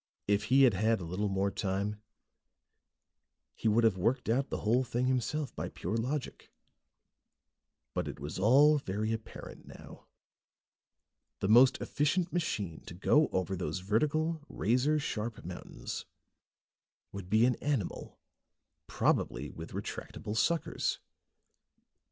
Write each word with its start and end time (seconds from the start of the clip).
If 0.27 0.45
he 0.45 0.63
had 0.63 0.73
had 0.73 0.99
a 0.99 1.03
little 1.05 1.29
more 1.29 1.51
time, 1.51 2.01
he 3.53 3.67
would 3.67 3.83
have 3.83 3.99
worked 3.99 4.29
out 4.29 4.49
the 4.49 4.61
whole 4.61 4.83
thing 4.83 5.05
himself, 5.05 5.55
by 5.55 5.69
pure 5.69 5.95
logic. 5.95 6.51
But 7.93 8.07
it 8.07 8.19
was 8.19 8.39
all 8.39 8.79
very 8.79 9.13
apparent 9.13 9.67
now. 9.67 10.07
The 11.39 11.49
most 11.49 11.79
efficient 11.81 12.33
machine 12.33 12.81
to 12.87 12.95
go 12.95 13.27
over 13.27 13.55
those 13.55 13.81
vertical, 13.81 14.41
razor 14.49 14.97
sharp 14.97 15.45
mountains 15.45 16.07
would 17.11 17.29
be 17.29 17.45
an 17.45 17.53
animal, 17.57 18.17
probably 18.87 19.51
with 19.51 19.73
retractable 19.73 20.35
suckers. 20.35 20.99